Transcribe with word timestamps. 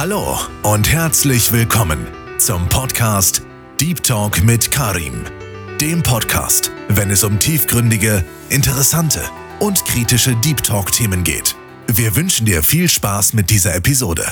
Hallo 0.00 0.38
und 0.62 0.90
herzlich 0.90 1.52
willkommen 1.52 2.06
zum 2.38 2.66
Podcast 2.70 3.42
Deep 3.78 4.02
Talk 4.02 4.42
mit 4.42 4.72
Karim. 4.72 5.24
Dem 5.78 6.02
Podcast, 6.02 6.72
wenn 6.88 7.10
es 7.10 7.22
um 7.22 7.38
tiefgründige, 7.38 8.24
interessante 8.48 9.20
und 9.58 9.84
kritische 9.84 10.34
Deep 10.36 10.62
Talk-Themen 10.62 11.22
geht. 11.22 11.54
Wir 11.86 12.16
wünschen 12.16 12.46
dir 12.46 12.62
viel 12.62 12.88
Spaß 12.88 13.34
mit 13.34 13.50
dieser 13.50 13.74
Episode. 13.74 14.24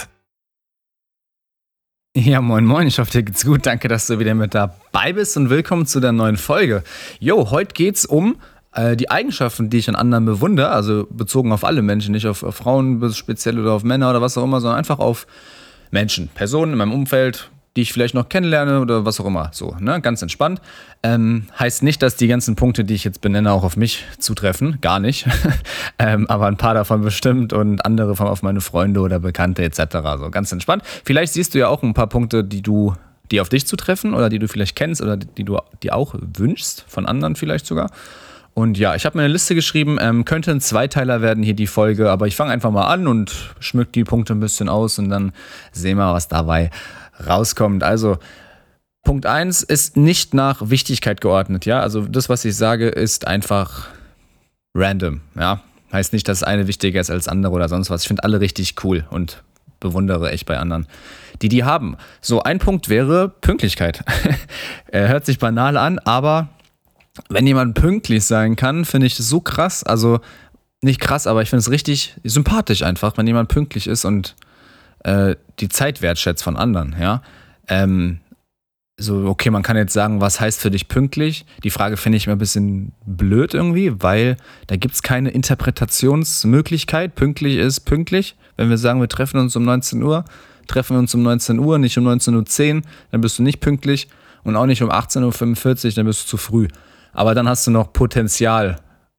Ja, 2.17 2.41
moin 2.41 2.65
moin, 2.65 2.87
ich 2.87 2.99
hoffe 2.99 3.11
dir 3.11 3.23
geht's 3.25 3.45
gut. 3.45 3.67
Danke, 3.67 3.89
dass 3.89 4.07
du 4.07 4.19
wieder 4.19 4.35
mit 4.35 4.55
dabei 4.55 5.13
bist 5.13 5.37
und 5.37 5.51
willkommen 5.51 5.85
zu 5.85 6.01
der 6.01 6.13
neuen 6.13 6.39
Folge. 6.39 6.83
Jo, 7.21 7.51
heute 7.51 7.75
geht's 7.75 8.07
um 8.07 8.41
äh, 8.79 8.97
die 8.97 9.11
Eigenschaften, 9.11 9.71
die 9.71 9.79
ich 9.79 9.89
an 9.89 9.97
anderen 9.97 10.25
bewundere, 10.25 10.71
also 10.71 11.07
bezogen 11.11 11.53
auf 11.53 11.65
alle 11.65 11.83
Menschen, 11.83 12.13
nicht 12.13 12.27
auf, 12.27 12.43
auf 12.43 12.57
Frauen 12.57 13.13
speziell 13.13 13.59
oder 13.59 13.73
auf 13.73 13.83
Männer 13.83 14.11
oder 14.11 14.23
was 14.23 14.39
auch 14.39 14.45
immer, 14.45 14.61
sondern 14.61 14.79
einfach 14.79 14.99
auf 14.99 15.27
Menschen, 15.91 16.29
Personen 16.29 16.73
in 16.73 16.79
meinem 16.79 16.93
Umfeld, 16.93 17.51
die 17.77 17.83
ich 17.83 17.93
vielleicht 17.93 18.15
noch 18.15 18.29
kennenlerne 18.29 18.81
oder 18.81 19.05
was 19.05 19.21
auch 19.21 19.27
immer. 19.27 19.51
So, 19.53 19.77
ne? 19.81 20.01
Ganz 20.01 20.23
entspannt. 20.23 20.61
Ähm, 21.03 21.47
heißt 21.59 21.83
nicht, 21.83 22.03
dass 22.03 22.17
die 22.17 22.29
ganzen 22.29 22.57
Punkte, 22.57 22.85
die 22.85 22.95
ich 22.95 23.05
jetzt 23.05 23.21
benenne, 23.21 23.53
auch 23.53 23.65
auf 23.65 23.77
mich 23.77 24.05
zutreffen. 24.19 24.79
Gar 24.81 25.01
nicht. 25.01 25.27
ähm, 25.99 26.27
aber 26.29 26.47
ein 26.47 26.57
paar 26.57 26.75
davon 26.75 27.03
bestimmt 27.03 27.53
und 27.53 27.85
andere 27.85 28.17
von 28.17 28.27
auf 28.27 28.43
meine 28.43 28.61
Freunde 28.61 29.01
oder 29.01 29.21
Bekannte 29.21 29.63
etc. 29.65 29.81
So 30.19 30.31
ganz 30.31 30.53
entspannt. 30.53 30.83
Vielleicht 31.05 31.33
siehst 31.33 31.55
du 31.55 31.59
ja 31.59 31.69
auch 31.69 31.83
ein 31.83 31.95
paar 31.95 32.09
Punkte, 32.09 32.45
die 32.45 32.63
du, 32.63 32.95
die 33.31 33.41
auf 33.41 33.49
dich 33.49 33.67
zutreffen 33.67 34.15
oder 34.15 34.29
die 34.29 34.39
du 34.39 34.49
vielleicht 34.49 34.77
kennst 34.77 35.01
oder 35.01 35.17
die 35.17 35.45
du 35.45 35.59
dir 35.83 35.95
auch 35.95 36.15
wünschst, 36.21 36.85
von 36.89 37.07
anderen 37.07 37.37
vielleicht 37.37 37.67
sogar. 37.67 37.91
Und 38.59 38.77
ja, 38.77 38.97
ich 38.97 39.07
habe 39.07 39.17
mir 39.17 39.23
eine 39.23 39.33
Liste 39.33 39.55
geschrieben, 39.55 39.99
ähm, 40.01 40.25
könnte 40.25 40.51
ein 40.51 40.61
Zweiteiler 40.61 41.23
werden 41.23 41.45
hier 41.45 41.55
die 41.55 41.69
Folge, 41.69 42.11
aber 42.11 42.27
ich 42.27 42.35
fange 42.35 42.51
einfach 42.51 42.73
mal 42.73 42.89
an 42.89 43.07
und 43.07 43.55
schmück 43.61 43.93
die 43.93 44.03
Punkte 44.03 44.33
ein 44.33 44.41
bisschen 44.41 44.69
aus 44.69 44.99
und 44.99 45.11
dann 45.11 45.31
sehen 45.71 45.97
wir, 45.97 46.13
was 46.13 46.27
dabei 46.27 46.71
rauskommt. 47.25 47.85
Also, 47.85 48.19
Punkt 49.05 49.27
1 49.27 49.63
ist 49.63 49.97
nicht 49.97 50.35
nach 50.35 50.71
Wichtigkeit 50.71 51.21
geordnet, 51.21 51.67
ja. 51.67 51.79
Also 51.79 52.01
das, 52.01 52.29
was 52.29 52.45
ich 52.45 52.57
sage, 52.57 52.89
ist 52.89 53.29
einfach 53.29 53.91
random, 54.75 55.21
ja. 55.39 55.63
Heißt 55.93 56.13
nicht, 56.13 56.27
dass 56.27 56.43
eine 56.43 56.67
wichtiger 56.67 57.01
ist 57.01 57.11
als 57.11 57.29
andere 57.29 57.53
oder 57.53 57.69
sonst 57.69 57.91
was. 57.91 58.03
Ich 58.03 58.09
finde 58.09 58.25
alle 58.25 58.41
richtig 58.41 58.75
cool 58.83 59.05
und 59.11 59.41
bewundere 59.79 60.33
echt 60.33 60.47
bei 60.47 60.59
anderen, 60.59 60.89
die 61.43 61.49
die 61.49 61.63
haben. 61.63 61.97
So, 62.21 62.43
ein 62.43 62.59
Punkt 62.59 62.89
wäre 62.89 63.29
Pünktlichkeit. 63.29 64.03
Hört 64.93 65.27
sich 65.27 65.39
banal 65.39 65.77
an, 65.77 66.01
aber 66.01 66.49
wenn 67.29 67.47
jemand 67.47 67.75
pünktlich 67.75 68.25
sein 68.25 68.57
kann, 68.57 68.85
finde 68.85 69.07
ich 69.07 69.17
so 69.17 69.41
krass. 69.41 69.83
Also 69.85 70.21
nicht 70.83 71.01
krass, 71.01 71.27
aber 71.27 71.43
ich 71.43 71.51
finde 71.51 71.61
es 71.61 71.71
richtig 71.71 72.15
sympathisch 72.25 72.83
einfach, 72.83 73.17
wenn 73.17 73.27
jemand 73.27 73.49
pünktlich 73.49 73.87
ist 73.87 74.05
und 74.05 74.37
äh, 75.05 75.37
die 75.61 75.69
Zeit 75.69 76.03
wertschätzt 76.03 76.43
von 76.43 76.57
anderen, 76.57 76.95
ja. 76.99 77.23
Ähm, 77.69 78.21
so, 79.01 79.27
okay, 79.27 79.51
man 79.51 79.63
kann 79.63 79.77
jetzt 79.77 79.93
sagen, 79.93 80.21
was 80.21 80.41
heißt 80.41 80.61
für 80.61 80.73
dich 80.73 80.89
pünktlich? 80.89 81.47
Die 81.63 81.71
Frage 81.71 81.97
finde 81.97 82.17
ich 82.17 82.27
immer 82.27 82.35
ein 82.35 82.41
bisschen 82.41 82.93
blöd 83.07 83.55
irgendwie, 83.55 83.93
weil 84.03 84.37
da 84.67 84.75
gibt 84.75 84.95
es 84.95 85.03
keine 85.03 85.31
Interpretationsmöglichkeit. 85.31 87.15
Pünktlich 87.15 87.59
ist 87.59 87.81
pünktlich. 87.81 88.35
Wenn 88.57 88.71
wir 88.71 88.79
sagen, 88.79 89.01
wir 89.01 89.09
treffen 89.09 89.39
uns 89.39 89.55
um 89.55 89.65
19 89.65 90.03
Uhr, 90.03 90.25
treffen 90.67 90.97
wir 90.97 90.99
uns 90.99 91.15
um 91.15 91.23
19 91.23 91.61
Uhr, 91.61 91.79
nicht 91.79 91.97
um 91.97 92.09
19.10 92.09 92.75
Uhr, 92.75 92.83
dann 93.13 93.21
bist 93.21 93.39
du 93.39 93.45
nicht 93.45 93.61
pünktlich 93.61 94.09
und 94.43 94.57
auch 94.57 94.67
nicht 94.67 94.83
um 94.83 94.91
18.45 94.91 95.85
Uhr, 95.87 95.93
dann 95.93 96.07
bist 96.07 96.25
du 96.25 96.27
zu 96.27 96.37
früh 96.37 96.67
aber 97.13 97.35
dann 97.35 97.49
hast 97.49 97.67
du 97.67 97.71
noch 97.71 97.93
Potenzial 97.93 98.77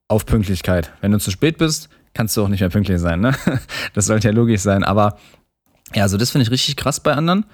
auf 0.07 0.25
Pünktlichkeit. 0.25 0.91
Wenn 1.01 1.11
du 1.11 1.19
zu 1.19 1.31
spät 1.31 1.57
bist, 1.57 1.89
kannst 2.13 2.35
du 2.35 2.43
auch 2.43 2.47
nicht 2.47 2.61
mehr 2.61 2.69
pünktlich 2.69 2.99
sein. 2.99 3.21
Ne? 3.21 3.33
Das 3.93 4.05
sollte 4.05 4.27
ja 4.27 4.33
logisch 4.33 4.61
sein. 4.61 4.83
Aber 4.83 5.17
ja, 5.95 6.03
also 6.03 6.17
das 6.17 6.31
finde 6.31 6.43
ich 6.43 6.51
richtig 6.51 6.75
krass 6.75 6.99
bei 6.99 7.13
anderen. 7.13 7.45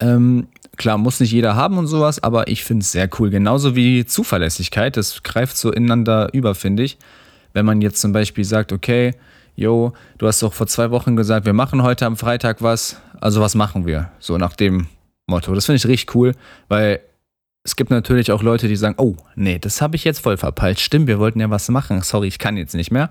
Ähm, 0.00 0.48
klar, 0.76 0.98
muss 0.98 1.20
nicht 1.20 1.32
jeder 1.32 1.56
haben 1.56 1.78
und 1.78 1.86
sowas, 1.86 2.22
aber 2.22 2.48
ich 2.48 2.64
finde 2.64 2.82
es 2.82 2.92
sehr 2.92 3.08
cool. 3.18 3.30
Genauso 3.30 3.76
wie 3.76 4.04
Zuverlässigkeit. 4.04 4.96
Das 4.96 5.22
greift 5.22 5.56
so 5.56 5.72
ineinander 5.72 6.32
über, 6.32 6.54
finde 6.54 6.82
ich. 6.82 6.98
Wenn 7.52 7.66
man 7.66 7.80
jetzt 7.80 8.00
zum 8.00 8.12
Beispiel 8.12 8.44
sagt, 8.44 8.72
okay, 8.72 9.14
yo, 9.56 9.92
du 10.18 10.26
hast 10.26 10.42
doch 10.42 10.52
vor 10.52 10.66
zwei 10.66 10.90
Wochen 10.90 11.16
gesagt, 11.16 11.46
wir 11.46 11.52
machen 11.52 11.82
heute 11.82 12.06
am 12.06 12.16
Freitag 12.16 12.62
was. 12.62 12.96
Also 13.20 13.40
was 13.40 13.54
machen 13.54 13.86
wir? 13.86 14.10
So 14.18 14.38
nach 14.38 14.56
dem 14.56 14.86
Motto. 15.26 15.54
Das 15.54 15.66
finde 15.66 15.76
ich 15.76 15.86
richtig 15.86 16.14
cool, 16.14 16.34
weil 16.68 17.00
es 17.70 17.76
gibt 17.76 17.92
natürlich 17.92 18.32
auch 18.32 18.42
Leute, 18.42 18.66
die 18.66 18.74
sagen, 18.74 18.96
oh, 18.98 19.14
nee, 19.36 19.60
das 19.60 19.80
habe 19.80 19.94
ich 19.94 20.02
jetzt 20.02 20.18
voll 20.18 20.36
verpeilt. 20.36 20.80
Stimmt, 20.80 21.06
wir 21.06 21.20
wollten 21.20 21.38
ja 21.38 21.50
was 21.50 21.68
machen. 21.68 22.02
Sorry, 22.02 22.26
ich 22.26 22.40
kann 22.40 22.56
jetzt 22.56 22.74
nicht 22.74 22.90
mehr. 22.90 23.10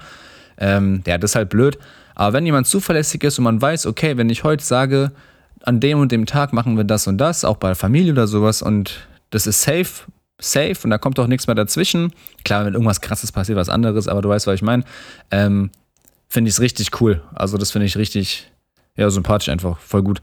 Ähm, 0.57 1.01
ja, 1.07 1.17
das 1.17 1.31
ist 1.31 1.35
halt 1.35 1.47
blöd. 1.47 1.79
Aber 2.13 2.33
wenn 2.33 2.45
jemand 2.45 2.67
zuverlässig 2.67 3.23
ist 3.23 3.37
und 3.37 3.45
man 3.45 3.61
weiß, 3.61 3.85
okay, 3.85 4.17
wenn 4.17 4.29
ich 4.29 4.43
heute 4.43 4.61
sage, 4.61 5.13
an 5.63 5.79
dem 5.79 5.99
und 5.99 6.11
dem 6.11 6.25
Tag 6.25 6.51
machen 6.51 6.75
wir 6.75 6.83
das 6.83 7.07
und 7.07 7.17
das, 7.19 7.45
auch 7.45 7.55
bei 7.55 7.69
der 7.69 7.77
Familie 7.77 8.11
oder 8.11 8.27
sowas, 8.27 8.61
und 8.61 9.07
das 9.29 9.47
ist 9.47 9.61
safe, 9.61 10.11
safe 10.41 10.75
und 10.83 10.89
da 10.89 10.97
kommt 10.97 11.17
auch 11.19 11.27
nichts 11.27 11.47
mehr 11.47 11.55
dazwischen. 11.55 12.11
Klar, 12.43 12.65
wenn 12.65 12.73
irgendwas 12.73 12.99
krasses 12.99 13.31
passiert, 13.31 13.57
was 13.57 13.69
anderes, 13.69 14.09
aber 14.09 14.21
du 14.21 14.27
weißt, 14.27 14.45
was 14.45 14.55
ich 14.55 14.61
meine. 14.61 14.83
Ähm, 15.31 15.71
finde 16.27 16.49
ich 16.49 16.55
es 16.55 16.59
richtig 16.59 16.99
cool. 16.99 17.21
Also, 17.33 17.57
das 17.57 17.71
finde 17.71 17.85
ich 17.85 17.95
richtig, 17.95 18.51
ja, 18.97 19.09
sympathisch 19.09 19.47
einfach, 19.47 19.79
voll 19.79 20.03
gut. 20.03 20.21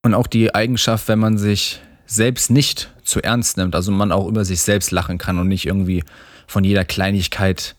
Und 0.00 0.14
auch 0.14 0.28
die 0.28 0.54
Eigenschaft, 0.54 1.08
wenn 1.08 1.18
man 1.18 1.36
sich 1.36 1.82
selbst 2.10 2.50
nicht 2.50 2.90
zu 3.04 3.22
ernst 3.22 3.56
nimmt, 3.56 3.76
also 3.76 3.92
man 3.92 4.10
auch 4.10 4.26
über 4.26 4.44
sich 4.44 4.60
selbst 4.62 4.90
lachen 4.90 5.16
kann 5.16 5.38
und 5.38 5.46
nicht 5.46 5.66
irgendwie 5.66 6.02
von 6.48 6.64
jeder 6.64 6.84
Kleinigkeit, 6.84 7.76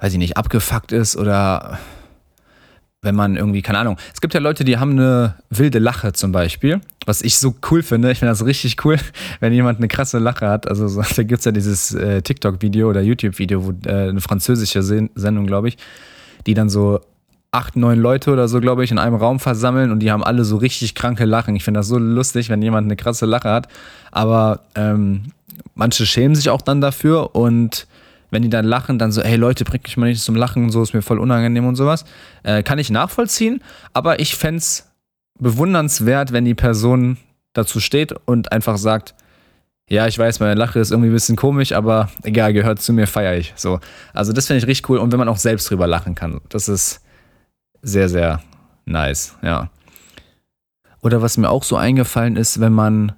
weiß 0.00 0.12
ich 0.12 0.18
nicht, 0.18 0.36
abgefuckt 0.36 0.92
ist 0.92 1.16
oder 1.16 1.78
wenn 3.00 3.14
man 3.14 3.36
irgendwie, 3.36 3.62
keine 3.62 3.78
Ahnung. 3.78 3.96
Es 4.12 4.20
gibt 4.20 4.34
ja 4.34 4.40
Leute, 4.40 4.64
die 4.64 4.78
haben 4.78 4.92
eine 4.92 5.36
wilde 5.48 5.78
Lache 5.78 6.12
zum 6.12 6.30
Beispiel, 6.30 6.80
was 7.06 7.22
ich 7.22 7.38
so 7.38 7.54
cool 7.70 7.82
finde. 7.82 8.10
Ich 8.10 8.18
finde 8.18 8.32
das 8.32 8.44
richtig 8.44 8.84
cool, 8.84 8.98
wenn 9.40 9.52
jemand 9.52 9.78
eine 9.78 9.88
krasse 9.88 10.18
Lache 10.18 10.48
hat. 10.48 10.68
Also 10.68 10.86
so, 10.86 11.02
da 11.16 11.22
gibt 11.22 11.38
es 11.38 11.44
ja 11.46 11.52
dieses 11.52 11.94
äh, 11.94 12.20
TikTok-Video 12.20 12.90
oder 12.90 13.00
YouTube-Video, 13.00 13.64
wo 13.64 13.72
äh, 13.88 14.08
eine 14.08 14.20
französische 14.20 14.82
Sendung, 14.82 15.46
glaube 15.46 15.68
ich, 15.68 15.78
die 16.46 16.54
dann 16.54 16.68
so 16.68 17.00
acht, 17.54 17.76
neun 17.76 17.98
Leute 17.98 18.32
oder 18.32 18.48
so, 18.48 18.60
glaube 18.60 18.84
ich, 18.84 18.90
in 18.90 18.98
einem 18.98 19.14
Raum 19.14 19.38
versammeln 19.40 19.92
und 19.92 20.00
die 20.00 20.10
haben 20.10 20.24
alle 20.24 20.44
so 20.44 20.56
richtig 20.56 20.94
kranke 20.94 21.24
Lachen. 21.24 21.54
Ich 21.54 21.64
finde 21.64 21.80
das 21.80 21.88
so 21.88 21.98
lustig, 21.98 22.48
wenn 22.50 22.60
jemand 22.60 22.86
eine 22.86 22.96
krasse 22.96 23.26
Lache 23.26 23.50
hat. 23.50 23.68
Aber 24.10 24.60
ähm, 24.74 25.32
manche 25.74 26.04
schämen 26.04 26.34
sich 26.34 26.50
auch 26.50 26.62
dann 26.62 26.80
dafür 26.80 27.34
und 27.34 27.86
wenn 28.30 28.42
die 28.42 28.50
dann 28.50 28.64
lachen, 28.64 28.98
dann 28.98 29.12
so, 29.12 29.22
hey 29.22 29.36
Leute, 29.36 29.64
bringt 29.64 29.84
mich 29.84 29.96
mal 29.96 30.06
nicht 30.06 30.22
zum 30.22 30.34
Lachen 30.34 30.64
und 30.64 30.70
so, 30.70 30.82
ist 30.82 30.94
mir 30.94 31.02
voll 31.02 31.20
unangenehm 31.20 31.66
und 31.66 31.76
sowas. 31.76 32.04
Äh, 32.42 32.64
kann 32.64 32.80
ich 32.80 32.90
nachvollziehen, 32.90 33.62
aber 33.92 34.18
ich 34.18 34.34
fände 34.34 34.58
es 34.58 34.90
bewundernswert, 35.38 36.32
wenn 36.32 36.44
die 36.44 36.54
Person 36.54 37.16
dazu 37.52 37.78
steht 37.78 38.12
und 38.24 38.50
einfach 38.50 38.76
sagt, 38.76 39.14
ja, 39.88 40.08
ich 40.08 40.18
weiß, 40.18 40.40
meine 40.40 40.54
Lache 40.54 40.80
ist 40.80 40.90
irgendwie 40.90 41.10
ein 41.10 41.14
bisschen 41.14 41.36
komisch, 41.36 41.72
aber 41.72 42.08
egal, 42.24 42.52
gehört 42.52 42.80
zu 42.80 42.92
mir, 42.92 43.06
feiere 43.06 43.36
ich. 43.36 43.52
So. 43.54 43.78
Also 44.12 44.32
das 44.32 44.46
finde 44.48 44.58
ich 44.58 44.66
richtig 44.66 44.88
cool 44.88 44.98
und 44.98 45.12
wenn 45.12 45.18
man 45.18 45.28
auch 45.28 45.36
selbst 45.36 45.70
drüber 45.70 45.86
lachen 45.86 46.16
kann, 46.16 46.40
das 46.48 46.68
ist, 46.68 47.03
sehr, 47.84 48.08
sehr 48.08 48.40
nice, 48.84 49.36
ja. 49.42 49.70
Oder 51.02 51.22
was 51.22 51.36
mir 51.36 51.50
auch 51.50 51.62
so 51.62 51.76
eingefallen 51.76 52.36
ist, 52.36 52.60
wenn 52.60 52.72
man 52.72 53.12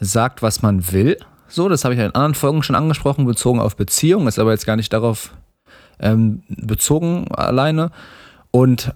sagt, 0.00 0.42
was 0.42 0.60
man 0.60 0.90
will. 0.92 1.16
So, 1.48 1.68
das 1.68 1.84
habe 1.84 1.94
ich 1.94 2.00
in 2.00 2.06
anderen 2.06 2.34
Folgen 2.34 2.62
schon 2.62 2.76
angesprochen, 2.76 3.26
bezogen 3.26 3.60
auf 3.60 3.76
Beziehung, 3.76 4.26
ist 4.26 4.38
aber 4.38 4.50
jetzt 4.50 4.66
gar 4.66 4.76
nicht 4.76 4.92
darauf 4.92 5.32
ähm, 6.00 6.42
bezogen 6.48 7.28
alleine. 7.32 7.90
Und 8.50 8.92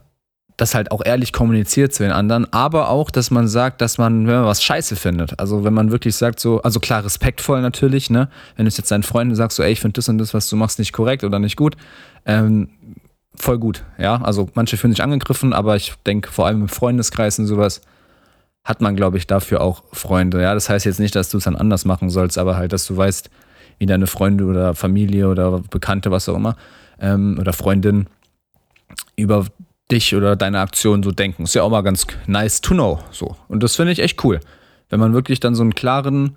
das 0.56 0.74
halt 0.74 0.90
auch 0.90 1.04
ehrlich 1.04 1.32
kommuniziert 1.32 1.92
zu 1.92 2.02
den 2.02 2.12
anderen, 2.12 2.50
aber 2.52 2.88
auch, 2.88 3.10
dass 3.10 3.30
man 3.30 3.46
sagt, 3.46 3.80
dass 3.80 3.98
man, 3.98 4.26
wenn 4.26 4.36
man 4.36 4.46
was 4.46 4.62
scheiße 4.62 4.96
findet, 4.96 5.38
also 5.38 5.64
wenn 5.64 5.74
man 5.74 5.90
wirklich 5.90 6.16
sagt, 6.16 6.40
so, 6.40 6.62
also 6.62 6.80
klar, 6.80 7.04
respektvoll 7.04 7.60
natürlich, 7.60 8.08
ne, 8.08 8.28
wenn 8.56 8.64
du 8.64 8.72
jetzt 8.72 8.90
deinen 8.90 9.02
Freunden 9.02 9.34
sagst, 9.34 9.58
so, 9.58 9.62
ey, 9.62 9.72
ich 9.72 9.80
finde 9.80 9.94
das 9.94 10.08
und 10.08 10.18
das, 10.18 10.32
was 10.32 10.48
du 10.48 10.56
machst, 10.56 10.78
nicht 10.78 10.92
korrekt 10.92 11.24
oder 11.24 11.38
nicht 11.38 11.56
gut, 11.56 11.76
ähm, 12.24 12.70
voll 13.38 13.58
gut. 13.58 13.84
Ja, 13.98 14.20
also 14.22 14.48
manche 14.54 14.76
fühlen 14.76 14.92
sich 14.92 15.02
angegriffen, 15.02 15.52
aber 15.52 15.76
ich 15.76 15.94
denke, 16.06 16.30
vor 16.30 16.46
allem 16.46 16.62
im 16.62 16.68
Freundeskreis 16.68 17.38
und 17.38 17.46
sowas 17.46 17.80
hat 18.64 18.80
man, 18.80 18.96
glaube 18.96 19.16
ich, 19.16 19.26
dafür 19.26 19.60
auch 19.60 19.84
Freunde. 19.92 20.42
Ja, 20.42 20.52
das 20.54 20.68
heißt 20.68 20.86
jetzt 20.86 20.98
nicht, 20.98 21.14
dass 21.14 21.30
du 21.30 21.38
es 21.38 21.44
dann 21.44 21.56
anders 21.56 21.84
machen 21.84 22.10
sollst, 22.10 22.36
aber 22.36 22.56
halt, 22.56 22.72
dass 22.72 22.86
du 22.86 22.96
weißt, 22.96 23.30
wie 23.78 23.86
deine 23.86 24.06
Freunde 24.06 24.44
oder 24.44 24.74
Familie 24.74 25.28
oder 25.28 25.60
Bekannte, 25.70 26.10
was 26.10 26.28
auch 26.28 26.34
immer, 26.34 26.56
ähm, 27.00 27.36
oder 27.38 27.52
Freundin 27.52 28.06
über 29.14 29.46
dich 29.90 30.16
oder 30.16 30.34
deine 30.34 30.60
Aktion 30.60 31.02
so 31.02 31.12
denken. 31.12 31.44
Ist 31.44 31.54
ja 31.54 31.62
auch 31.62 31.70
mal 31.70 31.82
ganz 31.82 32.06
nice 32.26 32.60
to 32.60 32.74
know. 32.74 32.98
So. 33.10 33.36
Und 33.48 33.62
das 33.62 33.76
finde 33.76 33.92
ich 33.92 34.00
echt 34.00 34.24
cool. 34.24 34.40
Wenn 34.88 35.00
man 35.00 35.14
wirklich 35.14 35.40
dann 35.40 35.54
so 35.54 35.62
einen 35.62 35.74
klaren 35.74 36.36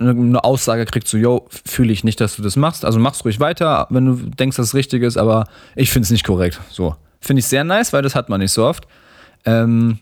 eine 0.00 0.42
Aussage 0.44 0.84
kriegt, 0.86 1.06
so, 1.06 1.18
yo, 1.18 1.46
fühle 1.64 1.92
ich 1.92 2.04
nicht, 2.04 2.20
dass 2.20 2.36
du 2.36 2.42
das 2.42 2.56
machst. 2.56 2.84
Also 2.84 2.98
mach's 2.98 3.24
ruhig 3.24 3.38
weiter, 3.38 3.86
wenn 3.90 4.06
du 4.06 4.14
denkst, 4.30 4.56
dass 4.56 4.68
es 4.68 4.74
richtig 4.74 5.02
ist, 5.02 5.16
aber 5.16 5.46
ich 5.76 5.90
finde 5.90 6.04
es 6.04 6.10
nicht 6.10 6.24
korrekt. 6.24 6.60
So. 6.70 6.96
Finde 7.20 7.40
ich 7.40 7.46
sehr 7.46 7.64
nice, 7.64 7.92
weil 7.92 8.02
das 8.02 8.14
hat 8.14 8.28
man 8.28 8.40
nicht 8.40 8.52
so 8.52 8.64
oft. 8.64 8.86
Ähm, 9.44 9.98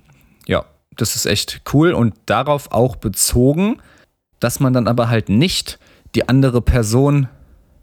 ja, 0.47 0.65
das 0.97 1.17
ist 1.17 1.27
echt 1.27 1.63
cool 1.73 1.93
und 1.93 2.15
darauf 2.27 2.71
auch 2.71 2.97
bezogen, 2.97 3.81
dass 4.41 4.61
man 4.61 4.73
dann 4.73 4.87
aber 4.87 5.09
halt 5.09 5.29
nicht 5.29 5.79
die 6.15 6.29
andere 6.29 6.63
Person 6.63 7.29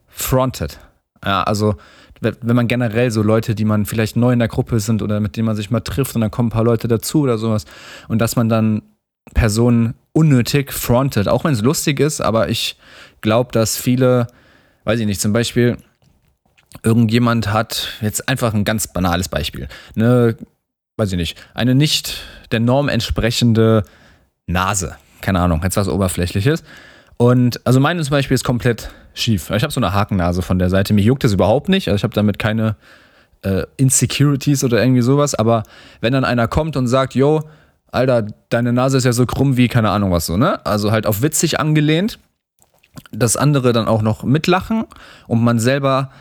frontet. 0.07 0.79
Ja, 1.23 1.43
also 1.43 1.75
wenn 2.21 2.55
man 2.55 2.67
generell 2.67 3.11
so 3.11 3.21
Leute, 3.21 3.55
die 3.55 3.65
man 3.65 3.85
vielleicht 3.85 4.15
neu 4.15 4.31
in 4.31 4.39
der 4.39 4.47
Gruppe 4.47 4.79
sind 4.79 5.01
oder 5.01 5.19
mit 5.19 5.35
denen 5.35 5.45
man 5.45 5.55
sich 5.55 5.69
mal 5.69 5.81
trifft 5.81 6.15
und 6.15 6.21
dann 6.21 6.31
kommen 6.31 6.47
ein 6.47 6.51
paar 6.51 6.63
Leute 6.63 6.87
dazu 6.87 7.21
oder 7.21 7.37
sowas 7.37 7.65
und 8.07 8.19
dass 8.19 8.35
man 8.35 8.47
dann 8.47 8.81
Personen 9.35 9.93
unnötig 10.13 10.73
frontet, 10.73 11.27
auch 11.27 11.43
wenn 11.43 11.53
es 11.53 11.61
lustig 11.61 11.99
ist, 11.99 12.21
aber 12.21 12.49
ich 12.49 12.77
glaube, 13.21 13.51
dass 13.51 13.77
viele, 13.77 14.25
weiß 14.85 14.99
ich 14.99 15.05
nicht, 15.05 15.21
zum 15.21 15.33
Beispiel 15.33 15.77
irgendjemand 16.81 17.53
hat, 17.53 17.89
jetzt 18.01 18.27
einfach 18.27 18.53
ein 18.53 18.65
ganz 18.65 18.91
banales 18.91 19.29
Beispiel, 19.29 19.67
eine, 19.95 20.35
weiß 20.97 21.11
ich 21.11 21.17
nicht, 21.17 21.37
eine 21.53 21.75
nicht 21.75 22.23
der 22.51 22.61
Norm 22.61 22.89
entsprechende 22.89 23.83
Nase, 24.47 24.95
keine 25.21 25.41
Ahnung, 25.41 25.61
jetzt 25.63 25.77
was 25.77 25.87
Oberflächliches. 25.87 26.63
Und 27.17 27.65
also 27.65 27.79
meine 27.79 28.01
zum 28.01 28.11
Beispiel 28.11 28.35
ist 28.35 28.43
komplett 28.43 28.89
schief. 29.13 29.49
Ich 29.49 29.63
habe 29.63 29.71
so 29.71 29.79
eine 29.79 29.93
Hakennase 29.93 30.41
von 30.41 30.59
der 30.59 30.69
Seite. 30.69 30.93
Mich 30.93 31.05
juckt 31.05 31.23
das 31.23 31.31
überhaupt 31.31 31.69
nicht. 31.69 31.87
Also 31.87 31.95
ich 31.95 32.03
habe 32.03 32.13
damit 32.13 32.39
keine 32.39 32.75
äh, 33.41 33.63
Insecurities 33.77 34.65
oder 34.65 34.81
irgendwie 34.81 35.01
sowas. 35.01 35.33
Aber 35.33 35.63
wenn 36.01 36.11
dann 36.11 36.25
einer 36.25 36.49
kommt 36.49 36.75
und 36.75 36.87
sagt, 36.87 37.15
yo, 37.15 37.41
Alter, 37.95 38.27
deine 38.49 38.73
Nase 38.73 38.97
ist 38.97 39.05
ja 39.05 39.13
so 39.13 39.25
krumm 39.25 39.57
wie 39.57 39.67
keine 39.67 39.89
Ahnung 39.89 40.11
was 40.11 40.25
so, 40.25 40.37
ne? 40.37 40.65
Also 40.65 40.91
halt 40.91 41.07
auf 41.07 41.21
witzig 41.21 41.59
angelehnt, 41.59 42.19
dass 43.11 43.37
andere 43.37 43.73
dann 43.73 43.87
auch 43.87 44.01
noch 44.01 44.23
mitlachen 44.23 44.85
und 45.27 45.43
man 45.43 45.59
selber 45.59 46.11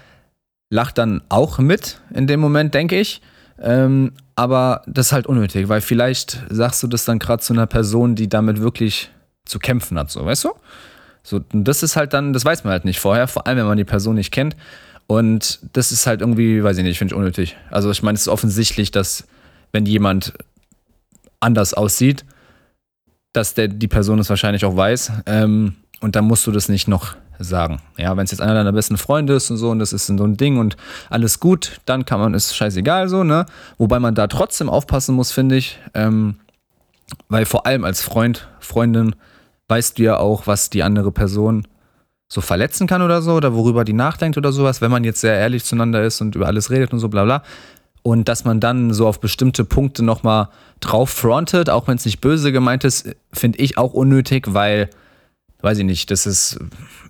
lacht 0.70 0.98
dann 0.98 1.22
auch 1.28 1.58
mit 1.58 2.00
in 2.12 2.26
dem 2.26 2.40
Moment, 2.40 2.74
denke 2.74 2.98
ich. 2.98 3.20
Ähm, 3.60 4.12
aber 4.36 4.82
das 4.86 5.06
ist 5.06 5.12
halt 5.12 5.26
unnötig, 5.26 5.68
weil 5.68 5.80
vielleicht 5.80 6.42
sagst 6.50 6.82
du 6.82 6.88
das 6.88 7.04
dann 7.04 7.18
gerade 7.18 7.42
zu 7.42 7.52
einer 7.52 7.66
Person, 7.66 8.16
die 8.16 8.28
damit 8.28 8.60
wirklich 8.60 9.10
zu 9.44 9.58
kämpfen 9.58 9.98
hat, 9.98 10.10
so, 10.10 10.24
weißt 10.24 10.44
du? 10.44 10.52
So, 11.22 11.40
das 11.52 11.82
ist 11.82 11.96
halt 11.96 12.12
dann, 12.12 12.32
das 12.32 12.44
weiß 12.44 12.64
man 12.64 12.72
halt 12.72 12.84
nicht 12.84 13.00
vorher, 13.00 13.28
vor 13.28 13.46
allem 13.46 13.58
wenn 13.58 13.66
man 13.66 13.78
die 13.78 13.84
Person 13.84 14.16
nicht 14.16 14.32
kennt. 14.32 14.56
Und 15.06 15.60
das 15.72 15.92
ist 15.92 16.06
halt 16.06 16.20
irgendwie, 16.20 16.62
weiß 16.62 16.78
ich 16.78 16.84
nicht, 16.84 16.98
finde 16.98 17.14
ich 17.14 17.18
unnötig. 17.18 17.56
Also 17.70 17.90
ich 17.90 18.02
meine, 18.02 18.16
es 18.16 18.22
ist 18.22 18.28
offensichtlich, 18.28 18.90
dass 18.90 19.26
wenn 19.72 19.86
jemand 19.86 20.34
anders 21.44 21.74
aussieht, 21.74 22.24
dass 23.32 23.54
der, 23.54 23.68
die 23.68 23.88
Person 23.88 24.18
es 24.18 24.30
wahrscheinlich 24.30 24.64
auch 24.64 24.76
weiß. 24.76 25.12
Ähm, 25.26 25.74
und 26.00 26.16
dann 26.16 26.24
musst 26.24 26.46
du 26.46 26.52
das 26.52 26.68
nicht 26.68 26.88
noch 26.88 27.16
sagen. 27.38 27.80
Ja, 27.96 28.16
wenn 28.16 28.24
es 28.24 28.30
jetzt 28.30 28.40
einer 28.40 28.54
deiner 28.54 28.72
besten 28.72 28.96
Freunde 28.96 29.34
ist 29.34 29.50
und 29.50 29.56
so 29.56 29.70
und 29.70 29.78
das 29.78 29.92
ist 29.92 30.06
so 30.06 30.24
ein 30.24 30.36
Ding 30.36 30.58
und 30.58 30.76
alles 31.10 31.40
gut, 31.40 31.80
dann 31.84 32.04
kann 32.04 32.20
man, 32.20 32.34
ist 32.34 32.54
scheißegal 32.54 33.08
so, 33.08 33.24
ne? 33.24 33.46
Wobei 33.78 33.98
man 33.98 34.14
da 34.14 34.26
trotzdem 34.26 34.68
aufpassen 34.68 35.14
muss, 35.14 35.32
finde 35.32 35.56
ich. 35.56 35.78
Ähm, 35.94 36.36
weil 37.28 37.44
vor 37.44 37.66
allem 37.66 37.84
als 37.84 38.02
Freund, 38.02 38.48
Freundin, 38.60 39.14
weißt 39.68 39.98
du 39.98 40.04
ja 40.04 40.18
auch, 40.18 40.46
was 40.46 40.70
die 40.70 40.82
andere 40.82 41.12
Person 41.12 41.66
so 42.28 42.40
verletzen 42.40 42.86
kann 42.86 43.02
oder 43.02 43.22
so 43.22 43.34
oder 43.34 43.54
worüber 43.54 43.84
die 43.84 43.92
nachdenkt 43.92 44.36
oder 44.36 44.52
sowas, 44.52 44.80
wenn 44.80 44.90
man 44.90 45.04
jetzt 45.04 45.20
sehr 45.20 45.34
ehrlich 45.34 45.64
zueinander 45.64 46.02
ist 46.02 46.20
und 46.20 46.34
über 46.34 46.46
alles 46.46 46.70
redet 46.70 46.92
und 46.92 46.98
so 46.98 47.08
bla 47.08 47.24
bla. 47.24 47.42
Und 48.06 48.28
dass 48.28 48.44
man 48.44 48.60
dann 48.60 48.92
so 48.92 49.08
auf 49.08 49.18
bestimmte 49.18 49.64
Punkte 49.64 50.04
nochmal 50.04 50.50
drauf 50.80 51.08
frontet, 51.08 51.70
auch 51.70 51.88
wenn 51.88 51.96
es 51.96 52.04
nicht 52.04 52.20
böse 52.20 52.52
gemeint 52.52 52.84
ist, 52.84 53.16
finde 53.32 53.58
ich 53.60 53.78
auch 53.78 53.94
unnötig, 53.94 54.52
weil, 54.52 54.90
weiß 55.62 55.78
ich 55.78 55.86
nicht, 55.86 56.10
das 56.10 56.26
ist, 56.26 56.58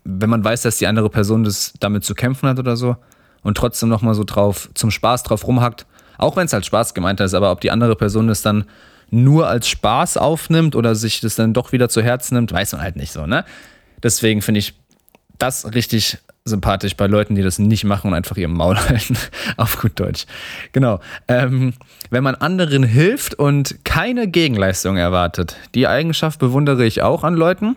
wenn 0.05 0.31
man 0.31 0.45
weiß, 0.45 0.63
dass 0.63 0.79
die 0.79 0.87
andere 0.87 1.11
Person 1.11 1.43
das 1.43 1.73
damit 1.81 2.05
zu 2.05 2.15
kämpfen 2.15 2.49
hat 2.49 2.61
oder 2.61 2.77
so 2.77 2.95
und 3.43 3.57
trotzdem 3.57 3.89
nochmal 3.89 4.15
so 4.15 4.23
drauf, 4.23 4.71
zum 4.75 4.93
Spaß 4.93 5.25
drauf 5.25 5.49
rumhackt, 5.49 5.85
auch 6.17 6.37
wenn 6.37 6.47
es 6.47 6.53
halt 6.53 6.65
Spaß 6.65 6.95
gemeint 6.95 7.19
ist, 7.19 7.35
aber 7.35 7.51
ob 7.51 7.61
die 7.61 7.73
andere 7.73 7.97
Person 7.97 8.29
das 8.29 8.43
dann 8.43 8.65
nur 9.11 9.49
als 9.49 9.69
Spaß 9.69 10.17
aufnimmt 10.17 10.77
oder 10.77 10.95
sich 10.95 11.21
das 11.21 11.35
dann 11.35 11.55
doch 11.55 11.73
wieder 11.73 11.89
zu 11.89 12.03
Herzen 12.03 12.37
nimmt, 12.37 12.53
weiß 12.53 12.71
man 12.71 12.83
halt 12.83 12.95
nicht 12.95 13.11
so, 13.11 13.27
ne? 13.27 13.45
Deswegen 14.01 14.43
finde 14.43 14.61
ich 14.61 14.75
das 15.39 15.75
richtig 15.75 16.19
sympathisch 16.45 16.97
bei 16.97 17.07
Leuten, 17.07 17.35
die 17.35 17.43
das 17.43 17.59
nicht 17.59 17.85
machen 17.85 18.09
und 18.09 18.15
einfach 18.15 18.37
ihr 18.37 18.49
Maul 18.49 18.77
halten, 18.89 19.17
auf 19.57 19.81
gut 19.81 19.99
Deutsch. 19.99 20.27
Genau. 20.73 21.01
Ähm, 21.27 21.75
wenn 22.11 22.23
man 22.23 22.35
anderen 22.35 22.83
hilft 22.83 23.35
und 23.35 23.85
keine 23.85 24.29
Gegenleistung 24.29 24.97
erwartet, 24.97 25.57
die 25.75 25.89
Eigenschaft 25.89 26.39
bewundere 26.39 26.85
ich 26.85 27.03
auch 27.03 27.25
an 27.25 27.35
Leuten. 27.35 27.77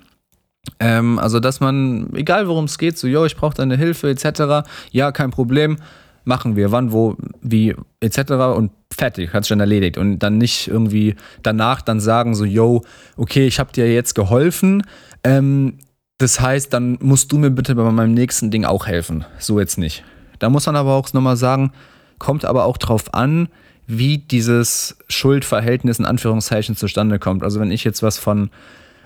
Ähm, 0.81 1.17
also, 1.17 1.39
dass 1.39 1.61
man, 1.61 2.13
egal 2.13 2.49
worum 2.49 2.65
es 2.65 2.77
geht, 2.77 2.97
so, 2.97 3.07
yo, 3.07 3.25
ich 3.25 3.37
brauche 3.37 3.55
deine 3.55 3.77
Hilfe, 3.77 4.09
etc., 4.09 4.67
ja, 4.91 5.11
kein 5.13 5.31
Problem 5.31 5.77
machen 6.25 6.57
wir, 6.57 6.73
wann, 6.73 6.91
wo, 6.91 7.15
wie, 7.41 7.73
etc. 8.01 8.31
und 8.53 8.71
fertig, 8.93 9.31
hat 9.31 9.47
schon 9.47 9.61
erledigt. 9.61 9.97
Und 9.97 10.19
dann 10.19 10.37
nicht 10.37 10.67
irgendwie 10.67 11.15
danach 11.41 11.81
dann 11.81 12.01
sagen, 12.01 12.35
so, 12.35 12.43
yo, 12.43 12.83
okay, 13.15 13.47
ich 13.47 13.59
habe 13.59 13.71
dir 13.71 13.91
jetzt 13.91 14.13
geholfen, 14.13 14.83
ähm, 15.23 15.77
das 16.17 16.39
heißt, 16.39 16.73
dann 16.73 16.97
musst 17.01 17.31
du 17.31 17.37
mir 17.37 17.51
bitte 17.51 17.75
bei 17.75 17.89
meinem 17.91 18.13
nächsten 18.13 18.49
Ding 18.51 18.65
auch 18.65 18.87
helfen. 18.87 19.25
So 19.39 19.59
jetzt 19.59 19.77
nicht. 19.77 20.03
Da 20.39 20.49
muss 20.49 20.65
man 20.65 20.75
aber 20.75 20.93
auch 20.93 21.11
nochmal 21.13 21.37
sagen, 21.37 21.71
kommt 22.19 22.45
aber 22.45 22.65
auch 22.65 22.77
drauf 22.77 23.13
an, 23.13 23.49
wie 23.85 24.17
dieses 24.17 24.97
Schuldverhältnis 25.07 25.99
in 25.99 26.05
Anführungszeichen 26.05 26.75
zustande 26.75 27.19
kommt. 27.19 27.43
Also 27.43 27.59
wenn 27.59 27.71
ich 27.71 27.83
jetzt 27.83 28.03
was 28.03 28.17
von 28.17 28.49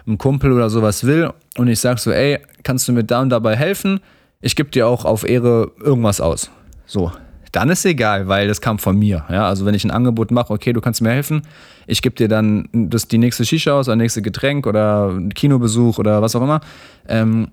einem 0.08 0.18
Kumpel 0.18 0.52
oder 0.52 0.70
sowas 0.70 1.06
will 1.06 1.32
und 1.58 1.68
ich 1.68 1.80
sage 1.80 2.00
so, 2.00 2.12
ey, 2.12 2.40
kannst 2.64 2.88
du 2.88 2.94
mir 2.94 3.04
da 3.04 3.22
und 3.22 3.30
dabei 3.30 3.56
helfen? 3.56 4.00
Ich 4.42 4.56
gebe 4.56 4.72
dir 4.72 4.88
auch 4.88 5.06
auf 5.06 5.28
Ehre 5.28 5.72
irgendwas 5.80 6.20
aus. 6.20 6.50
So, 6.88 7.12
dann 7.52 7.70
ist 7.70 7.86
egal, 7.86 8.28
weil 8.28 8.48
das 8.48 8.62
kam 8.62 8.80
von 8.80 8.98
mir. 8.98 9.26
Ja, 9.30 9.48
also 9.48 9.66
wenn 9.66 9.76
ich 9.76 9.84
ein 9.84 9.92
Angebot 9.92 10.32
mache, 10.32 10.54
okay, 10.54 10.74
du 10.74 10.82
kannst 10.82 11.02
mir 11.02 11.10
helfen, 11.10 11.42
ich 11.88 12.02
gebe 12.02 12.16
dir 12.16 12.28
dann 12.28 12.70
das, 12.72 13.08
die 13.08 13.18
nächste 13.18 13.46
Shisha 13.46 13.74
aus, 13.74 13.88
oder 13.88 13.96
nächste 13.96 14.22
Getränk 14.22 14.68
oder 14.68 15.10
einen 15.10 15.34
Kinobesuch 15.34 15.98
oder 15.98 16.22
was 16.22 16.36
auch 16.36 16.42
immer, 16.42 16.62
ähm, 17.08 17.50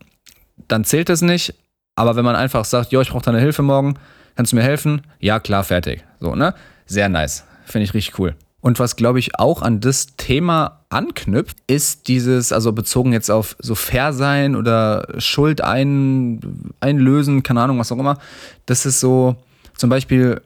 dann 0.69 0.85
zählt 0.85 1.09
das 1.09 1.23
nicht. 1.23 1.55
Aber 1.97 2.15
wenn 2.17 2.25
man 2.25 2.37
einfach 2.37 2.65
sagt, 2.65 2.93
jo, 2.93 3.01
ich 3.01 3.11
brauche 3.11 3.25
deine 3.25 3.41
Hilfe 3.41 3.63
morgen, 3.63 3.95
kannst 4.37 4.53
du 4.53 4.57
mir 4.57 4.63
helfen? 4.63 5.03
Ja, 5.19 5.41
klar, 5.41 5.65
fertig. 5.65 6.05
So, 6.21 6.35
ne? 6.35 6.55
Sehr 6.87 7.09
nice. 7.09 7.45
Finde 7.65 7.85
ich 7.85 7.95
richtig 7.95 8.19
cool. 8.19 8.35
Und 8.61 8.79
was, 8.79 8.97
glaube 8.97 9.19
ich, 9.19 9.39
auch 9.39 9.63
an 9.63 9.81
das 9.81 10.17
Thema 10.17 10.81
anknüpft, 10.91 11.59
ist 11.67 12.09
dieses, 12.09 12.53
also 12.53 12.73
bezogen 12.73 13.13
jetzt 13.13 13.31
auf 13.31 13.57
so 13.59 13.75
fair 13.75 14.13
sein 14.13 14.57
oder 14.57 15.07
Schuld 15.19 15.61
ein, 15.61 16.73
einlösen, 16.81 17.43
keine 17.43 17.63
Ahnung, 17.63 17.79
was 17.79 17.93
auch 17.93 17.99
immer. 17.99 18.19
Das 18.67 18.87
ist 18.87 19.01
so, 19.01 19.37
zum 19.79 19.91
Beispiel, 19.91 20.43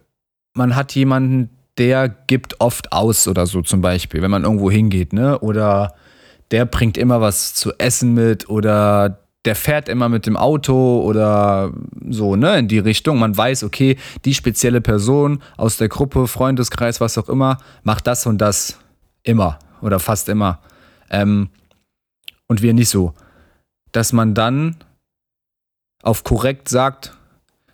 man 0.55 0.77
hat 0.77 0.95
jemanden, 0.95 1.51
der 1.79 2.09
gibt 2.09 2.61
oft 2.61 2.93
aus 2.93 3.27
oder 3.27 3.47
so 3.47 3.63
zum 3.63 3.81
Beispiel, 3.81 4.23
wenn 4.23 4.31
man 4.31 4.45
irgendwo 4.45 4.71
hingeht, 4.71 5.13
ne? 5.13 5.39
Oder 5.39 5.95
der 6.51 6.67
bringt 6.67 6.99
immer 6.99 7.21
was 7.21 7.55
zu 7.55 7.73
essen 7.79 8.15
mit 8.15 8.49
oder 8.49 9.19
der 9.45 9.57
fährt 9.57 9.89
immer 9.89 10.09
mit 10.09 10.27
dem 10.27 10.37
Auto 10.37 11.01
oder 11.01 11.73
so, 12.09 12.37
ne, 12.37 12.59
in 12.59 12.69
die 12.69 12.79
Richtung. 12.79 13.19
Man 13.19 13.37
weiß, 13.37 13.65
okay, 13.65 13.97
die 14.25 14.35
spezielle 14.35 14.81
Person 14.81 15.43
aus 15.57 15.79
der 15.79 15.89
Gruppe, 15.89 16.29
Freundeskreis, 16.29 17.01
was 17.01 17.19
auch 17.19 17.29
immer, 17.29 17.59
macht 17.83 18.07
das 18.07 18.27
und 18.27 18.39
das 18.39 18.79
immer 19.25 19.59
oder 19.81 19.99
fast 19.99 20.29
immer. 20.29 20.61
Ähm, 21.11 21.49
und 22.47 22.63
wir 22.63 22.73
nicht 22.73 22.89
so. 22.89 23.15
Dass 23.91 24.13
man 24.13 24.35
dann 24.35 24.77
auf 26.03 26.23
korrekt 26.23 26.69
sagt, 26.69 27.17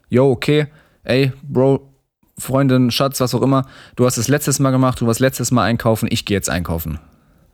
yo, 0.09 0.31
okay, 0.31 0.69
ey, 1.05 1.33
Bro, 1.43 1.93
Freundin, 2.39 2.91
Schatz, 2.91 3.21
was 3.21 3.35
auch 3.35 3.43
immer, 3.43 3.67
du 3.97 4.07
hast 4.07 4.17
es 4.17 4.29
letztes 4.29 4.61
Mal 4.61 4.71
gemacht, 4.71 5.01
du 5.01 5.07
warst 5.07 5.21
letztes 5.21 5.51
Mal 5.51 5.65
einkaufen, 5.65 6.09
ich 6.11 6.25
gehe 6.25 6.37
jetzt 6.37 6.49
einkaufen. 6.49 6.99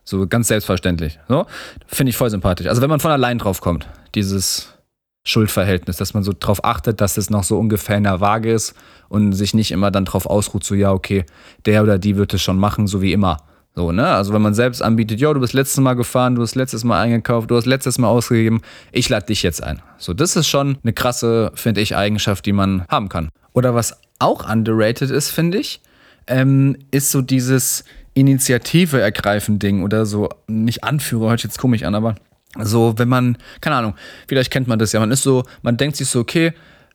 So 0.04 0.26
ganz 0.26 0.48
selbstverständlich. 0.48 1.18
So, 1.28 1.46
finde 1.86 2.10
ich 2.10 2.16
voll 2.16 2.28
sympathisch. 2.28 2.66
Also 2.66 2.82
wenn 2.82 2.90
man 2.90 3.00
von 3.00 3.10
allein 3.10 3.38
drauf 3.38 3.62
kommt, 3.62 3.88
dieses 4.14 4.74
Schuldverhältnis, 5.26 5.96
dass 5.96 6.12
man 6.12 6.22
so 6.22 6.34
drauf 6.38 6.62
achtet, 6.64 7.00
dass 7.00 7.16
es 7.16 7.30
noch 7.30 7.44
so 7.44 7.58
ungefähr 7.58 7.96
in 7.96 8.04
der 8.04 8.20
Waage 8.20 8.52
ist 8.52 8.74
und 9.08 9.32
sich 9.32 9.54
nicht 9.54 9.72
immer 9.72 9.90
dann 9.90 10.04
drauf 10.04 10.26
ausruht, 10.26 10.64
so 10.64 10.74
ja, 10.74 10.92
okay, 10.92 11.24
der 11.64 11.82
oder 11.82 11.98
die 11.98 12.16
wird 12.16 12.34
es 12.34 12.42
schon 12.42 12.58
machen, 12.58 12.86
so 12.86 13.00
wie 13.00 13.12
immer. 13.12 13.38
So, 13.76 13.90
ne? 13.90 14.06
Also 14.06 14.32
wenn 14.32 14.42
man 14.42 14.54
selbst 14.54 14.82
anbietet, 14.82 15.20
jo, 15.20 15.34
du 15.34 15.40
bist 15.40 15.52
letztes 15.52 15.80
Mal 15.80 15.94
gefahren, 15.94 16.36
du 16.36 16.42
hast 16.42 16.54
letztes 16.54 16.84
Mal 16.84 17.00
eingekauft, 17.00 17.50
du 17.50 17.56
hast 17.56 17.66
letztes 17.66 17.98
Mal 17.98 18.08
ausgegeben, 18.08 18.60
ich 18.92 19.08
lade 19.08 19.26
dich 19.26 19.42
jetzt 19.42 19.62
ein. 19.62 19.82
So, 19.98 20.14
das 20.14 20.36
ist 20.36 20.46
schon 20.46 20.78
eine 20.82 20.92
krasse, 20.92 21.50
finde 21.54 21.80
ich, 21.80 21.96
Eigenschaft, 21.96 22.46
die 22.46 22.52
man 22.52 22.84
haben 22.88 23.08
kann. 23.08 23.30
Oder 23.52 23.74
was 23.74 23.98
auch 24.20 24.48
underrated 24.48 25.10
ist, 25.10 25.30
finde 25.30 25.58
ich, 25.58 25.80
ähm, 26.28 26.76
ist 26.92 27.10
so 27.10 27.20
dieses 27.20 27.84
Initiative 28.14 29.00
ergreifen 29.00 29.58
Ding 29.58 29.82
oder 29.82 30.06
so, 30.06 30.28
nicht 30.46 30.84
Anführer, 30.84 31.30
hört 31.30 31.40
sich 31.40 31.50
jetzt 31.50 31.58
komisch 31.58 31.82
an, 31.82 31.96
aber 31.96 32.14
so, 32.62 32.94
wenn 32.96 33.08
man, 33.08 33.36
keine 33.60 33.74
Ahnung, 33.74 33.94
vielleicht 34.28 34.52
kennt 34.52 34.68
man 34.68 34.78
das 34.78 34.92
ja, 34.92 35.00
man 35.00 35.10
ist 35.10 35.22
so, 35.24 35.42
man 35.62 35.76
denkt 35.76 35.96
sich 35.96 36.08
so, 36.08 36.20
okay, 36.20 36.52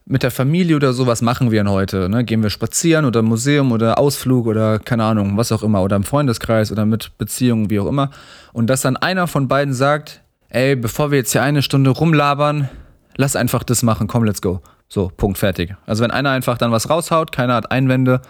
mit 0.10 0.24
der 0.24 0.32
Familie 0.32 0.75
oder 0.75 0.92
so, 0.92 1.06
was 1.06 1.22
machen 1.22 1.51
wir 1.51 1.60
denn 1.60 1.72
heute? 1.72 2.10
Ne? 2.10 2.24
Gehen 2.24 2.42
wir 2.42 2.50
spazieren 2.50 3.06
oder 3.06 3.22
Museum 3.22 3.72
oder 3.72 4.00
Ausflug 4.00 4.48
oder 4.48 4.80
keine 4.80 5.04
Ahnung, 5.04 5.38
was 5.38 5.51
auch 5.51 5.62
immer, 5.62 5.84
oder 5.84 5.96
im 5.96 6.04
Freundeskreis 6.04 6.72
oder 6.72 6.88
mit 6.88 7.16
Beziehungen, 7.20 7.70
wie 7.70 7.80
auch 7.80 7.86
immer. 7.86 8.10
Und 8.51 8.72
dass 8.72 8.82
dann 8.82 8.98
einer 8.98 9.28
von 9.28 9.48
beiden 9.48 9.74
sagt, 9.74 10.24
ey, 10.50 10.75
bevor 10.75 11.12
wir 11.12 11.20
jetzt 11.20 11.32
hier 11.32 11.44
eine 11.44 11.62
Stunde 11.62 11.92
rumlabern, 11.92 12.70
lass 13.18 13.36
einfach 13.36 13.63
das 13.63 13.84
machen, 13.84 14.08
komm, 14.08 14.24
let's 14.24 14.42
go. 14.42 14.62
So, 14.88 15.12
Punkt, 15.16 15.38
fertig. 15.38 15.75
Also 15.86 16.04
wenn 16.04 16.10
einer 16.10 16.32
einfach 16.32 16.58
dann 16.58 16.72
was 16.72 16.89
raushaut, 16.89 17.32
keiner 17.32 17.54
hat 17.54 17.72
Einwände, 17.72 18.24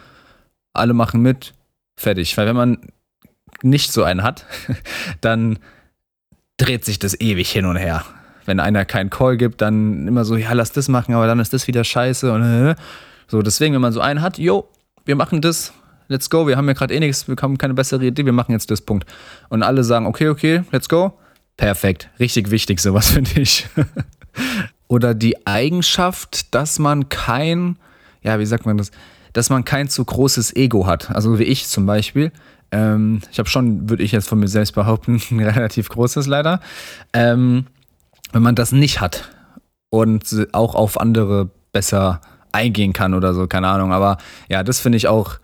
alle 0.74 0.94
machen 0.94 1.22
mit, 1.22 1.54
fertig. 1.96 2.38
Weil 2.38 2.46
wenn 2.46 2.58
man 2.58 2.78
nicht 3.64 3.94
so 3.94 4.04
einen 4.04 4.22
hat, 4.22 4.46
dann 5.22 5.60
dreht 6.58 6.84
sich 6.84 7.00
das 7.00 7.18
ewig 7.22 7.50
hin 7.50 7.66
und 7.66 7.78
her. 7.78 8.04
Wenn 8.50 8.60
einer 8.60 8.84
keinen 8.84 9.12
Call 9.12 9.38
gibt, 9.38 9.62
dann 9.62 10.08
immer 10.08 10.26
so, 10.26 10.36
ja, 10.36 10.54
lass 10.54 10.72
das 10.72 10.88
machen, 10.88 11.14
aber 11.14 11.28
dann 11.28 11.40
ist 11.40 11.54
das 11.54 11.68
wieder 11.68 11.84
scheiße 11.84 12.34
und 12.34 12.42
äh, 12.42 12.76
So, 13.28 13.44
deswegen, 13.44 13.76
wenn 13.76 13.82
man 13.82 13.94
so 13.94 14.02
einen 14.02 14.24
hat, 14.24 14.40
yo, 14.40 14.68
wir 15.06 15.16
machen 15.16 15.40
das, 15.40 15.72
let's 16.08 16.32
go, 16.32 16.48
wir 16.48 16.58
haben 16.58 16.68
ja 16.68 16.74
gerade 16.74 16.96
eh 16.96 17.00
nichts, 17.00 17.28
wir 17.28 17.36
haben 17.40 17.60
keine 17.60 17.76
bessere 17.76 18.04
Idee, 18.04 18.26
wir 18.26 18.34
machen 18.34 18.54
jetzt 18.54 18.72
das 18.72 18.82
Punkt. 18.82 19.08
Und 19.50 19.62
alle 19.62 19.84
sagen, 19.84 20.08
okay, 20.08 20.30
okay, 20.30 20.64
let's 20.72 20.90
go. 20.90 21.14
Perfekt, 21.58 22.10
richtig 22.20 22.50
wichtig, 22.50 22.80
sowas 22.80 23.12
finde 23.12 23.40
ich. 23.40 23.68
Oder 24.88 25.14
die 25.14 25.46
Eigenschaft, 25.46 26.56
dass 26.56 26.80
man 26.80 27.08
kein, 27.08 27.78
ja, 28.24 28.40
wie 28.40 28.48
sagt 28.48 28.66
man 28.66 28.80
das, 28.80 28.90
dass 29.34 29.52
man 29.52 29.64
kein 29.64 29.90
zu 29.90 30.04
großes 30.04 30.56
Ego 30.56 30.88
hat. 30.88 31.12
Also 31.12 31.38
wie 31.38 31.44
ich 31.44 31.68
zum 31.68 31.86
Beispiel. 31.86 32.32
Ähm, 32.72 33.22
ich 33.32 33.38
habe 33.38 33.48
schon, 33.48 33.92
würde 33.92 34.02
ich 34.02 34.12
jetzt 34.12 34.28
von 34.28 34.40
mir 34.40 34.48
selbst 34.48 34.72
behaupten, 34.74 35.22
ein 35.30 35.40
relativ 35.44 35.90
großes 35.90 36.26
leider. 36.26 36.62
Ähm, 37.14 37.68
wenn 38.32 38.42
man 38.42 38.56
das 38.56 38.72
nicht 38.72 39.02
hat 39.02 39.30
und 39.90 40.48
auch 40.52 40.76
auf 40.76 41.00
andere 41.00 41.50
besser 41.72 42.22
eingehen 42.52 42.94
kann 42.94 43.14
oder 43.14 43.34
so, 43.34 43.48
keine 43.48 43.68
Ahnung. 43.68 43.94
Aber 43.94 44.18
ja, 44.50 44.64
das 44.64 44.80
finde 44.80 44.98
ich 44.98 45.08
auch 45.08 45.40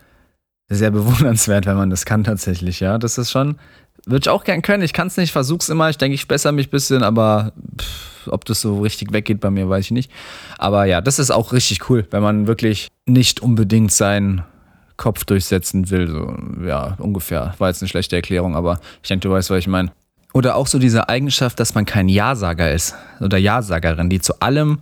sehr 0.69 0.91
bewundernswert, 0.91 1.65
wenn 1.65 1.77
man 1.77 1.89
das 1.89 2.05
kann 2.05 2.23
tatsächlich, 2.23 2.79
ja. 2.79 2.97
Das 2.97 3.17
ist 3.17 3.31
schon, 3.31 3.57
würde 4.05 4.23
ich 4.23 4.29
auch 4.29 4.43
gern 4.43 4.61
können. 4.61 4.83
Ich 4.83 4.93
kann 4.93 5.07
es 5.07 5.17
nicht, 5.17 5.31
versuch's 5.31 5.69
immer. 5.69 5.89
Ich 5.89 5.97
denke, 5.97 6.15
ich 6.15 6.27
bessere 6.27 6.53
mich 6.53 6.67
ein 6.67 6.71
bisschen, 6.71 7.03
aber 7.03 7.53
pff, 7.79 8.27
ob 8.27 8.45
das 8.45 8.61
so 8.61 8.81
richtig 8.81 9.13
weggeht 9.13 9.39
bei 9.39 9.49
mir, 9.49 9.69
weiß 9.69 9.85
ich 9.85 9.91
nicht. 9.91 10.11
Aber 10.57 10.85
ja, 10.85 11.01
das 11.01 11.19
ist 11.19 11.31
auch 11.31 11.53
richtig 11.53 11.89
cool, 11.89 12.05
wenn 12.11 12.23
man 12.23 12.47
wirklich 12.47 12.89
nicht 13.05 13.41
unbedingt 13.41 13.91
seinen 13.91 14.43
Kopf 14.97 15.25
durchsetzen 15.25 15.89
will. 15.89 16.07
So, 16.07 16.35
ja, 16.65 16.95
ungefähr. 16.99 17.53
War 17.57 17.69
jetzt 17.69 17.81
eine 17.81 17.89
schlechte 17.89 18.15
Erklärung, 18.15 18.55
aber 18.55 18.79
ich 19.01 19.09
denke, 19.09 19.27
du 19.27 19.33
weißt, 19.33 19.49
was 19.49 19.59
ich 19.59 19.67
meine. 19.67 19.91
Oder 20.35 20.55
auch 20.55 20.67
so 20.67 20.79
diese 20.79 21.07
Eigenschaft, 21.07 21.59
dass 21.59 21.75
man 21.75 21.85
kein 21.85 22.09
Ja-Sager 22.09 22.71
ist 22.71 22.93
oder 23.21 23.37
Ja-Sagerin, 23.37 24.09
die 24.09 24.19
zu 24.19 24.41
allem, 24.41 24.79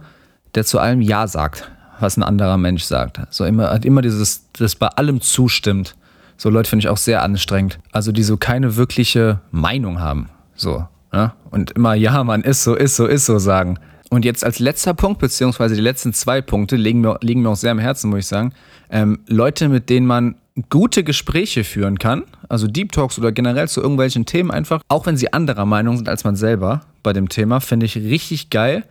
der 0.56 0.66
zu 0.66 0.80
allem 0.80 1.00
Ja 1.00 1.28
sagt 1.28 1.70
was 2.00 2.18
ein 2.18 2.24
anderer 2.24 2.58
Mensch 2.58 2.84
sagt. 2.84 3.20
So 3.30 3.46
immer, 3.46 3.72
hat 3.72 3.86
immer 3.86 4.02
dieses, 4.02 4.50
das 4.54 4.76
bei 4.76 4.88
allem 4.88 5.22
zustimmt. 5.22 5.96
So 6.38 6.50
Leute 6.50 6.70
finde 6.70 6.84
ich 6.84 6.90
auch 6.90 6.98
sehr 6.98 7.24
anstrengend. 7.24 7.80
Also 7.92 8.12
die 8.12 8.24
so 8.24 8.38
keine 8.38 8.76
wirkliche 8.76 9.40
Meinung 9.52 10.00
haben. 10.00 10.30
So. 10.56 10.88
Ne? 11.12 11.32
Und 11.52 11.72
immer, 11.72 11.94
ja, 11.94 12.24
man 12.24 12.42
ist 12.42 12.64
so, 12.64 12.76
ist 12.76 12.96
so, 12.96 13.06
ist 13.06 13.26
so 13.26 13.40
sagen. 13.40 13.80
Und 14.10 14.26
jetzt 14.26 14.44
als 14.44 14.60
letzter 14.60 14.94
Punkt, 14.94 15.20
beziehungsweise 15.20 15.76
die 15.76 15.82
letzten 15.82 16.14
zwei 16.14 16.42
Punkte, 16.42 16.76
liegen 16.76 17.02
mir, 17.02 17.18
liegen 17.22 17.42
mir 17.42 17.50
auch 17.50 17.56
sehr 17.56 17.72
am 17.72 17.80
Herzen, 17.80 18.10
muss 18.10 18.20
ich 18.20 18.28
sagen. 18.28 18.54
Ähm, 18.90 19.20
Leute, 19.28 19.70
mit 19.70 19.90
denen 19.90 20.06
man 20.06 20.36
gute 20.70 21.04
Gespräche 21.04 21.64
führen 21.64 21.98
kann, 21.98 22.24
also 22.50 22.68
Deep 22.68 22.92
Talks 22.92 23.18
oder 23.18 23.32
generell 23.32 23.68
zu 23.68 23.82
irgendwelchen 23.82 24.26
Themen 24.26 24.52
einfach, 24.52 24.82
auch 24.88 25.06
wenn 25.06 25.18
sie 25.18 25.34
anderer 25.34 25.66
Meinung 25.66 25.98
sind 25.98 26.10
als 26.10 26.24
man 26.24 26.36
selber 26.36 26.82
bei 27.02 27.14
dem 27.14 27.30
Thema, 27.30 27.60
finde 27.60 27.86
ich 27.86 27.96
richtig 27.96 28.50
geil 28.50 28.84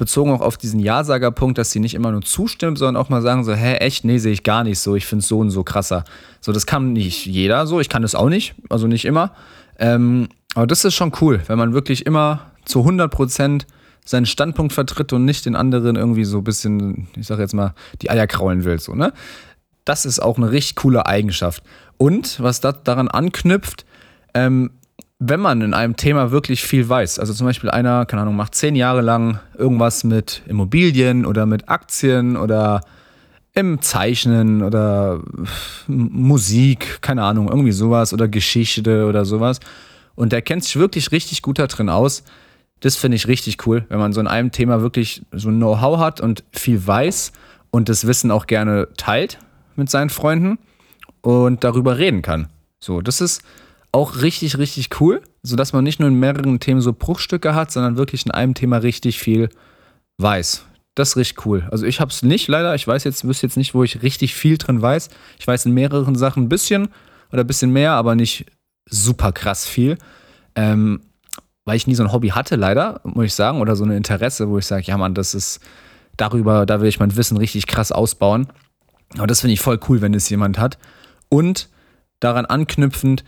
bezogen 0.00 0.32
auch 0.32 0.40
auf 0.40 0.56
diesen 0.56 0.80
Ja-Sager-Punkt, 0.80 1.58
dass 1.58 1.70
sie 1.70 1.78
nicht 1.78 1.94
immer 1.94 2.10
nur 2.10 2.22
zustimmen, 2.22 2.74
sondern 2.74 3.00
auch 3.00 3.10
mal 3.10 3.20
sagen 3.20 3.44
so, 3.44 3.52
hä, 3.52 3.74
echt, 3.74 4.04
nee, 4.04 4.16
sehe 4.18 4.32
ich 4.32 4.42
gar 4.42 4.64
nicht 4.64 4.80
so, 4.80 4.96
ich 4.96 5.06
finde 5.06 5.20
es 5.22 5.28
so 5.28 5.38
und 5.38 5.50
so 5.50 5.62
krasser. 5.62 6.04
So, 6.40 6.52
das 6.52 6.66
kann 6.66 6.94
nicht 6.94 7.26
jeder 7.26 7.66
so, 7.66 7.80
ich 7.80 7.90
kann 7.90 8.02
das 8.02 8.14
auch 8.14 8.30
nicht, 8.30 8.54
also 8.70 8.86
nicht 8.86 9.04
immer. 9.04 9.32
Ähm, 9.78 10.28
aber 10.54 10.66
das 10.66 10.84
ist 10.86 10.94
schon 10.94 11.12
cool, 11.20 11.42
wenn 11.46 11.58
man 11.58 11.74
wirklich 11.74 12.06
immer 12.06 12.50
zu 12.64 12.80
100 12.80 13.10
Prozent 13.10 13.66
seinen 14.04 14.24
Standpunkt 14.24 14.72
vertritt 14.72 15.12
und 15.12 15.26
nicht 15.26 15.44
den 15.44 15.54
anderen 15.54 15.96
irgendwie 15.96 16.24
so 16.24 16.38
ein 16.38 16.44
bisschen, 16.44 17.08
ich 17.14 17.26
sag 17.26 17.38
jetzt 17.38 17.54
mal, 17.54 17.74
die 18.00 18.10
Eier 18.10 18.26
kraulen 18.26 18.64
will, 18.64 18.80
so, 18.80 18.94
ne? 18.94 19.12
Das 19.84 20.04
ist 20.04 20.20
auch 20.20 20.36
eine 20.36 20.50
richtig 20.50 20.76
coole 20.76 21.06
Eigenschaft. 21.06 21.62
Und 22.00 22.40
was 22.40 22.62
das 22.62 22.82
daran 22.82 23.08
anknüpft, 23.08 23.84
ähm, 24.32 24.70
wenn 25.18 25.38
man 25.38 25.60
in 25.60 25.74
einem 25.74 25.96
Thema 25.96 26.30
wirklich 26.30 26.62
viel 26.62 26.88
weiß, 26.88 27.18
also 27.18 27.34
zum 27.34 27.46
Beispiel 27.46 27.68
einer, 27.68 28.06
keine 28.06 28.22
Ahnung, 28.22 28.36
macht 28.36 28.54
zehn 28.54 28.74
Jahre 28.74 29.02
lang 29.02 29.38
irgendwas 29.58 30.02
mit 30.02 30.40
Immobilien 30.46 31.26
oder 31.26 31.44
mit 31.44 31.68
Aktien 31.68 32.38
oder 32.38 32.80
im 33.52 33.82
Zeichnen 33.82 34.62
oder 34.62 35.20
Musik, 35.88 37.02
keine 37.02 37.22
Ahnung, 37.22 37.50
irgendwie 37.50 37.72
sowas 37.72 38.14
oder 38.14 38.28
Geschichte 38.28 39.04
oder 39.04 39.26
sowas. 39.26 39.60
Und 40.14 40.32
der 40.32 40.40
kennt 40.40 40.64
sich 40.64 40.76
wirklich 40.76 41.12
richtig 41.12 41.42
gut 41.42 41.58
da 41.58 41.66
drin 41.66 41.90
aus. 41.90 42.24
Das 42.80 42.96
finde 42.96 43.16
ich 43.16 43.28
richtig 43.28 43.66
cool, 43.66 43.84
wenn 43.90 43.98
man 43.98 44.14
so 44.14 44.22
in 44.22 44.26
einem 44.26 44.52
Thema 44.52 44.80
wirklich 44.80 45.20
so 45.32 45.50
ein 45.50 45.58
Know-how 45.58 45.98
hat 45.98 46.22
und 46.22 46.44
viel 46.50 46.86
weiß 46.86 47.32
und 47.70 47.90
das 47.90 48.06
Wissen 48.06 48.30
auch 48.30 48.46
gerne 48.46 48.88
teilt 48.96 49.38
mit 49.76 49.90
seinen 49.90 50.08
Freunden 50.08 50.56
und 51.22 51.64
darüber 51.64 51.98
reden 51.98 52.22
kann. 52.22 52.48
So, 52.80 53.00
das 53.00 53.20
ist, 53.20 53.42
auch 53.92 54.20
richtig, 54.20 54.58
richtig 54.58 55.00
cool, 55.00 55.22
sodass 55.42 55.72
man 55.72 55.84
nicht 55.84 56.00
nur 56.00 56.08
in 56.08 56.14
mehreren 56.14 56.60
Themen 56.60 56.80
so 56.80 56.92
Bruchstücke 56.92 57.54
hat, 57.54 57.72
sondern 57.72 57.96
wirklich 57.96 58.24
in 58.24 58.30
einem 58.30 58.54
Thema 58.54 58.78
richtig 58.78 59.18
viel 59.18 59.50
weiß. 60.18 60.64
Das 60.94 61.10
ist 61.10 61.16
richtig 61.16 61.46
cool. 61.46 61.66
Also 61.70 61.86
ich 61.86 62.00
habe 62.00 62.10
es 62.10 62.22
nicht 62.22 62.48
leider. 62.48 62.74
Ich 62.74 62.86
weiß 62.86 63.04
jetzt, 63.04 63.26
wüsste 63.26 63.46
jetzt 63.46 63.56
nicht, 63.56 63.74
wo 63.74 63.82
ich 63.82 64.02
richtig 64.02 64.34
viel 64.34 64.58
drin 64.58 64.82
weiß. 64.82 65.08
Ich 65.38 65.46
weiß 65.46 65.66
in 65.66 65.72
mehreren 65.72 66.14
Sachen 66.14 66.44
ein 66.44 66.48
bisschen 66.48 66.88
oder 67.32 67.42
ein 67.42 67.46
bisschen 67.46 67.72
mehr, 67.72 67.92
aber 67.92 68.14
nicht 68.14 68.46
super 68.88 69.32
krass 69.32 69.66
viel. 69.66 69.98
Ähm, 70.54 71.00
weil 71.64 71.76
ich 71.76 71.86
nie 71.86 71.94
so 71.94 72.02
ein 72.02 72.12
Hobby 72.12 72.28
hatte, 72.28 72.56
leider, 72.56 73.00
muss 73.04 73.26
ich 73.26 73.34
sagen, 73.34 73.60
oder 73.60 73.76
so 73.76 73.84
ein 73.84 73.92
Interesse, 73.92 74.48
wo 74.48 74.58
ich 74.58 74.66
sage, 74.66 74.84
ja 74.86 74.96
Mann, 74.96 75.14
das 75.14 75.34
ist 75.34 75.60
darüber, 76.16 76.66
da 76.66 76.80
will 76.80 76.88
ich 76.88 76.98
mein 76.98 77.16
Wissen 77.16 77.36
richtig 77.36 77.66
krass 77.66 77.92
ausbauen. 77.92 78.48
Aber 79.16 79.26
das 79.26 79.40
finde 79.40 79.54
ich 79.54 79.60
voll 79.60 79.78
cool, 79.88 80.00
wenn 80.00 80.14
es 80.14 80.28
jemand 80.28 80.58
hat. 80.58 80.78
Und 81.30 81.70
daran 82.20 82.44
anknüpfend, 82.44 83.24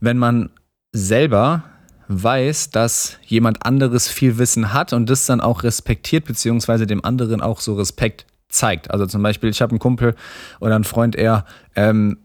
wenn 0.00 0.18
man 0.18 0.50
selber 0.90 1.62
weiß, 2.08 2.70
dass 2.70 3.18
jemand 3.24 3.64
anderes 3.64 4.08
viel 4.08 4.38
Wissen 4.38 4.72
hat 4.72 4.92
und 4.92 5.08
das 5.08 5.26
dann 5.26 5.40
auch 5.40 5.62
respektiert, 5.62 6.24
beziehungsweise 6.24 6.86
dem 6.86 7.04
anderen 7.04 7.40
auch 7.40 7.60
so 7.60 7.74
Respekt 7.74 8.26
zeigt. 8.48 8.90
Also 8.90 9.06
zum 9.06 9.22
Beispiel, 9.22 9.50
ich 9.50 9.62
habe 9.62 9.70
einen 9.70 9.78
Kumpel 9.78 10.14
oder 10.60 10.74
einen 10.74 10.84
Freund, 10.84 11.14
er, 11.14 11.46
ähm, 11.76 12.18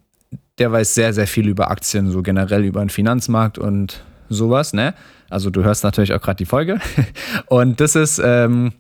der 0.58 0.72
weiß 0.72 0.96
sehr, 0.96 1.14
sehr 1.14 1.28
viel 1.28 1.48
über 1.48 1.70
Aktien, 1.70 2.12
so 2.12 2.24
generell 2.24 2.66
über 2.66 2.82
den 2.82 2.90
Finanzmarkt 2.90 3.58
und 3.60 4.04
sowas, 4.28 4.74
ne? 4.74 4.94
Also 5.30 5.50
du 5.50 5.64
hörst 5.64 5.84
natürlich 5.84 6.14
auch 6.14 6.22
gerade 6.22 6.38
die 6.38 6.46
Folge. 6.46 6.80
Und 7.48 7.80
das 7.82 7.96
ist 7.96 8.20
ähm, 8.24 8.74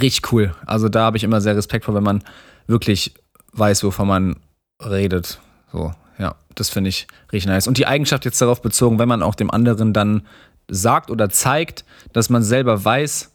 richtig 0.00 0.32
cool. 0.32 0.54
Also 0.66 0.88
da 0.88 1.02
habe 1.02 1.16
ich 1.16 1.24
immer 1.24 1.40
sehr 1.40 1.56
Respekt 1.56 1.84
vor, 1.84 1.94
wenn 1.94 2.02
man 2.02 2.22
wirklich 2.66 3.14
weiß, 3.52 3.82
wovon 3.84 4.08
man 4.08 4.36
redet. 4.80 5.40
So, 5.74 5.92
ja, 6.18 6.36
das 6.54 6.70
finde 6.70 6.90
ich 6.90 7.08
richtig 7.32 7.48
nice. 7.48 7.66
Und 7.66 7.78
die 7.78 7.86
Eigenschaft 7.86 8.24
jetzt 8.24 8.40
darauf 8.40 8.62
bezogen, 8.62 9.00
wenn 9.00 9.08
man 9.08 9.24
auch 9.24 9.34
dem 9.34 9.50
anderen 9.50 9.92
dann 9.92 10.22
sagt 10.68 11.10
oder 11.10 11.28
zeigt, 11.30 11.84
dass 12.12 12.30
man 12.30 12.44
selber 12.44 12.84
weiß, 12.84 13.32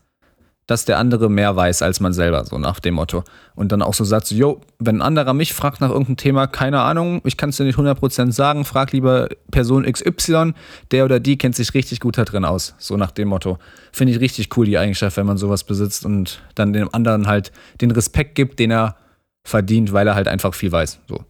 dass 0.66 0.86
der 0.86 1.00
andere 1.00 1.30
mehr 1.30 1.56
weiß 1.56 1.82
als 1.82 2.00
man 2.00 2.14
selber, 2.14 2.46
so 2.46 2.58
nach 2.58 2.80
dem 2.80 2.94
Motto. 2.94 3.26
Und 3.56 3.74
dann 3.74 3.82
auch 3.82 3.94
so 3.94 4.06
sagt, 4.06 4.28
so, 4.28 4.36
yo, 4.36 4.62
wenn 4.78 4.98
ein 4.98 5.02
anderer 5.02 5.34
mich 5.34 5.54
fragt 5.54 5.82
nach 5.82 5.90
irgendeinem 5.90 6.16
Thema, 6.16 6.48
keine 6.48 6.80
Ahnung, 6.80 7.22
ich 7.26 7.36
kann 7.36 7.50
es 7.50 7.58
dir 7.58 7.66
nicht 7.66 7.78
100% 7.78 8.32
sagen, 8.32 8.64
frag 8.64 8.94
lieber 8.94 9.28
Person 9.52 9.84
XY, 9.84 10.54
der 10.92 11.04
oder 11.04 11.20
die 11.20 11.38
kennt 11.38 11.56
sich 11.56 11.74
richtig 11.74 12.00
gut 12.00 12.18
da 12.18 12.24
drin 12.24 12.46
aus, 12.46 12.74
so 12.78 12.96
nach 12.96 13.12
dem 13.12 13.28
Motto. 13.28 13.58
Finde 13.92 14.14
ich 14.14 14.22
richtig 14.22 14.56
cool, 14.56 14.66
die 14.66 14.78
Eigenschaft, 14.78 15.18
wenn 15.18 15.26
man 15.26 15.38
sowas 15.38 15.66
besitzt 15.66 16.06
und 16.06 16.40
dann 16.56 16.72
dem 16.72 16.94
anderen 16.94 17.28
halt 17.28 17.52
den 17.82 17.92
Respekt 17.92 18.36
gibt, 18.36 18.60
den 18.60 18.72
er 18.72 18.96
verdient, 19.44 19.92
weil 19.92 20.08
er 20.08 20.16
halt 20.16 20.30
einfach 20.30 20.54
viel 20.54 20.72
weiß, 20.72 21.00
so. 21.10 21.26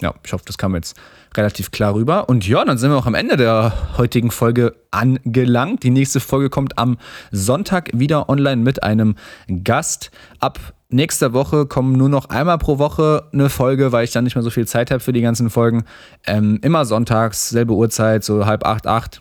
Ja, 0.00 0.14
ich 0.24 0.32
hoffe, 0.32 0.44
das 0.46 0.56
kam 0.56 0.74
jetzt 0.74 0.96
relativ 1.36 1.70
klar 1.70 1.94
rüber. 1.94 2.28
Und 2.28 2.46
ja, 2.48 2.64
dann 2.64 2.78
sind 2.78 2.90
wir 2.90 2.96
auch 2.96 3.06
am 3.06 3.14
Ende 3.14 3.36
der 3.36 3.98
heutigen 3.98 4.30
Folge 4.30 4.74
angelangt. 4.90 5.82
Die 5.82 5.90
nächste 5.90 6.20
Folge 6.20 6.50
kommt 6.50 6.78
am 6.78 6.98
Sonntag 7.30 7.90
wieder 7.92 8.28
online 8.28 8.62
mit 8.62 8.82
einem 8.82 9.16
Gast. 9.62 10.10
Ab 10.38 10.58
nächster 10.88 11.32
Woche 11.32 11.66
kommen 11.66 11.92
nur 11.92 12.08
noch 12.08 12.30
einmal 12.30 12.58
pro 12.58 12.78
Woche 12.78 13.28
eine 13.32 13.48
Folge, 13.48 13.92
weil 13.92 14.04
ich 14.04 14.12
dann 14.12 14.24
nicht 14.24 14.34
mehr 14.34 14.42
so 14.42 14.50
viel 14.50 14.66
Zeit 14.66 14.90
habe 14.90 15.00
für 15.00 15.12
die 15.12 15.20
ganzen 15.20 15.50
Folgen. 15.50 15.84
Ähm, 16.26 16.58
immer 16.62 16.84
sonntags, 16.84 17.50
selbe 17.50 17.74
Uhrzeit, 17.74 18.24
so 18.24 18.46
halb 18.46 18.66
acht, 18.66 18.86
acht. 18.86 19.20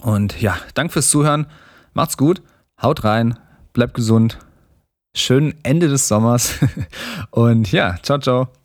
Und 0.00 0.40
ja, 0.40 0.56
danke 0.74 0.94
fürs 0.94 1.10
Zuhören. 1.10 1.46
Macht's 1.92 2.16
gut, 2.16 2.42
haut 2.82 3.04
rein, 3.04 3.38
bleibt 3.72 3.94
gesund. 3.94 4.38
Schönen 5.14 5.54
Ende 5.62 5.88
des 5.88 6.08
Sommers. 6.08 6.54
Und 7.30 7.72
ja, 7.72 7.96
ciao, 8.02 8.18
ciao. 8.18 8.57